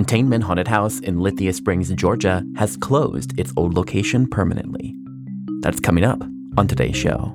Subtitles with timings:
[0.00, 4.94] Containment Haunted House in Lithia Springs, Georgia has closed its old location permanently.
[5.60, 6.22] That's coming up
[6.56, 7.34] on today's show.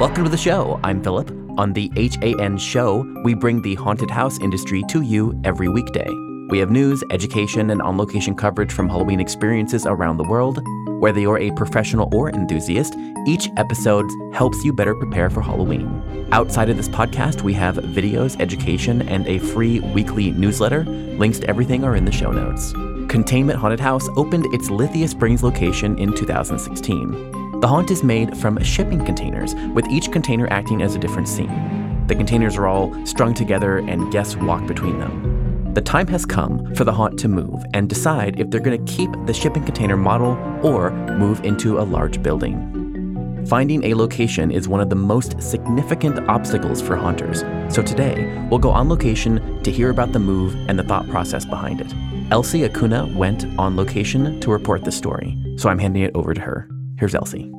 [0.00, 0.80] Welcome to the show.
[0.82, 1.30] I'm Philip.
[1.58, 6.08] On the HAN show, we bring the haunted house industry to you every weekday.
[6.48, 10.60] We have news, education, and on location coverage from Halloween experiences around the world.
[11.02, 12.94] Whether you're a professional or enthusiast,
[13.26, 16.28] each episode helps you better prepare for Halloween.
[16.30, 20.84] Outside of this podcast, we have videos, education, and a free weekly newsletter.
[20.84, 22.70] Links to everything are in the show notes.
[23.10, 27.58] Containment Haunted House opened its Lithia Springs location in 2016.
[27.58, 32.06] The haunt is made from shipping containers, with each container acting as a different scene.
[32.06, 35.31] The containers are all strung together and guests walk between them.
[35.72, 38.92] The time has come for the haunt to move and decide if they're going to
[38.92, 40.32] keep the shipping container model
[40.62, 43.44] or move into a large building.
[43.46, 47.40] Finding a location is one of the most significant obstacles for haunters,
[47.74, 51.46] so today we'll go on location to hear about the move and the thought process
[51.46, 51.92] behind it.
[52.30, 56.40] Elsie Acuna went on location to report the story, so I'm handing it over to
[56.40, 56.68] her.
[56.98, 57.50] Here's Elsie.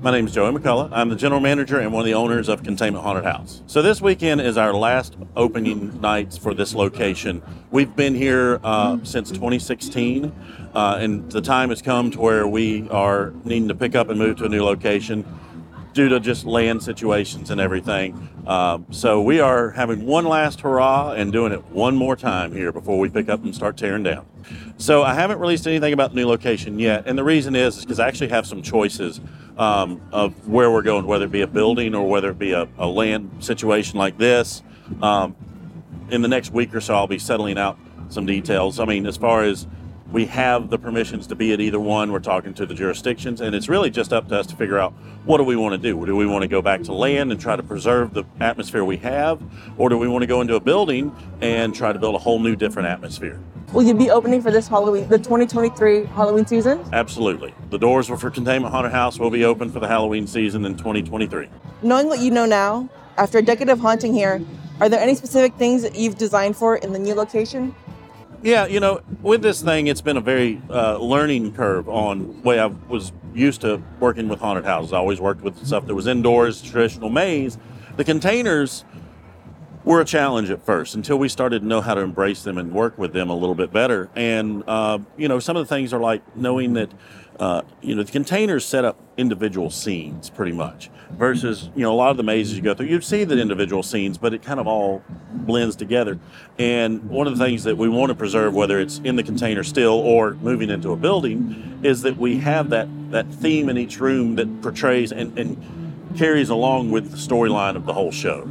[0.00, 0.90] My name is Joey McCollough.
[0.92, 3.62] I'm the general manager and one of the owners of Containment Haunted House.
[3.66, 7.42] So this weekend is our last opening nights for this location.
[7.72, 10.32] We've been here uh, since 2016,
[10.72, 14.20] uh, and the time has come to where we are needing to pick up and
[14.20, 15.24] move to a new location
[15.94, 18.28] due to just land situations and everything.
[18.46, 22.70] Uh, so we are having one last hurrah and doing it one more time here
[22.70, 24.24] before we pick up and start tearing down.
[24.76, 27.98] So I haven't released anything about the new location yet, and the reason is because
[27.98, 29.20] I actually have some choices
[29.58, 32.68] um, of where we're going, whether it be a building or whether it be a,
[32.78, 34.62] a land situation like this.
[35.02, 35.36] Um,
[36.10, 38.80] in the next week or so, I'll be settling out some details.
[38.80, 39.66] I mean, as far as
[40.12, 42.12] we have the permissions to be at either one.
[42.12, 44.92] We're talking to the jurisdictions, and it's really just up to us to figure out
[45.24, 46.04] what do we want to do.
[46.06, 48.96] Do we want to go back to land and try to preserve the atmosphere we
[48.98, 49.42] have,
[49.76, 52.38] or do we want to go into a building and try to build a whole
[52.38, 53.38] new different atmosphere?
[53.72, 56.82] Will you be opening for this Halloween, the 2023 Halloween season?
[56.90, 57.54] Absolutely.
[57.68, 61.48] The doors for Containment Haunted House will be open for the Halloween season in 2023.
[61.82, 64.40] Knowing what you know now, after a decade of haunting here,
[64.80, 67.74] are there any specific things that you've designed for in the new location?
[68.42, 72.58] Yeah, you know, with this thing, it's been a very uh, learning curve on way
[72.58, 74.94] I was used to working with haunted houses.
[74.94, 77.58] I always worked with stuff that was indoors, traditional maze.
[77.98, 78.86] The containers
[79.88, 82.70] were a challenge at first until we started to know how to embrace them and
[82.72, 84.10] work with them a little bit better.
[84.14, 86.90] And uh, you know, some of the things are like knowing that
[87.40, 91.94] uh, you know the containers set up individual scenes pretty much versus you know a
[91.94, 94.58] lot of the mazes you go through you see the individual scenes but it kind
[94.58, 96.18] of all blends together
[96.58, 99.62] and one of the things that we want to preserve whether it's in the container
[99.62, 104.00] still or moving into a building is that we have that that theme in each
[104.00, 108.48] room that portrays and, and carries along with the storyline of the whole show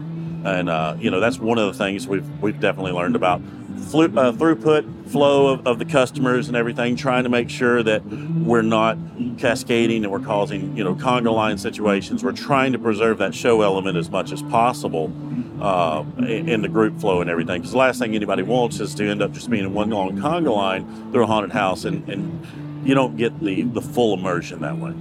[0.48, 3.42] and uh, you know that's one of the things we've we've definitely learned about
[3.88, 8.04] Flu, uh, throughput flow of, of, the customers and everything, trying to make sure that
[8.06, 8.98] we're not
[9.38, 12.24] cascading and we're causing you know conga line situations.
[12.24, 15.14] We're trying to preserve that show element as much as possible
[15.62, 17.62] uh, in, in, the group flow and everything.
[17.62, 20.18] Because the last thing anybody wants is to end up just being in one long
[20.18, 24.60] conga line through a haunted house, and, and you don't get the the full immersion
[24.62, 24.92] that way.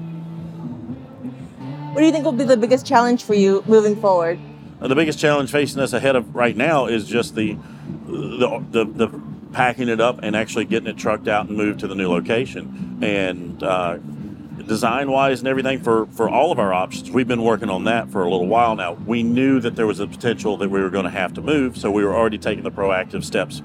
[1.97, 4.39] What do you think will be the biggest challenge for you moving forward?
[4.81, 7.57] Uh, the biggest challenge facing us ahead of right now is just the
[8.07, 9.21] the, the, the
[9.53, 12.99] packing it up and actually getting it trucked out and moved to the new location.
[13.03, 13.99] And uh,
[14.67, 18.11] design wise and everything for, for all of our options, we've been working on that
[18.11, 18.93] for a little while now.
[18.93, 21.77] We knew that there was a potential that we were going to have to move,
[21.77, 23.63] so we were already taking the proactive steps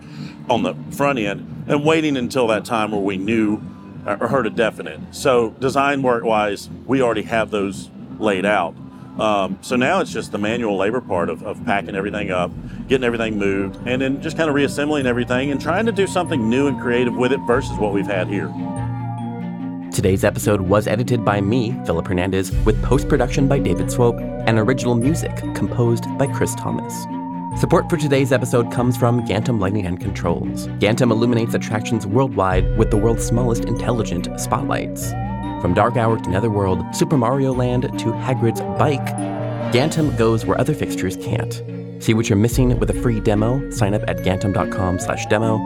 [0.49, 3.61] on the front end and waiting until that time where we knew
[4.05, 4.99] or heard a definite.
[5.11, 8.75] So, design work wise, we already have those laid out.
[9.19, 12.51] Um, so now it's just the manual labor part of, of packing everything up,
[12.87, 16.49] getting everything moved, and then just kind of reassembling everything and trying to do something
[16.49, 18.51] new and creative with it versus what we've had here.
[19.91, 24.57] Today's episode was edited by me, Philip Hernandez, with post production by David Swope and
[24.57, 26.93] original music composed by Chris Thomas.
[27.59, 30.67] Support for today's episode comes from Gantom Lighting and Controls.
[30.79, 35.11] Gantom illuminates attractions worldwide with the world's smallest intelligent spotlights.
[35.61, 39.05] From Dark Hour to Netherworld, Super Mario Land to Hagrid's Bike,
[39.71, 41.61] Gantom goes where other fixtures can't.
[42.03, 43.69] See what you're missing with a free demo?
[43.69, 45.57] Sign up at gantom.com slash demo.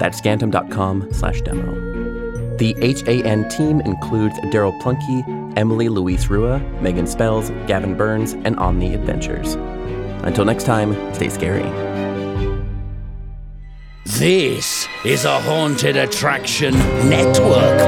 [0.00, 2.56] That's gantom.com slash demo.
[2.56, 8.94] The HAN team includes Daryl Plunkey, Emily Louise Rua, Megan Spells, Gavin Burns, and Omni
[8.94, 9.54] Adventures.
[10.24, 11.68] Until next time, stay scary.
[14.04, 16.74] This is a Haunted Attraction
[17.08, 17.78] Network